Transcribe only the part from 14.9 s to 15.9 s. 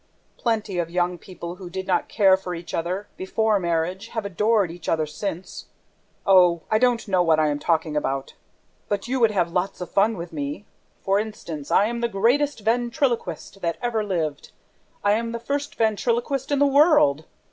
I am the first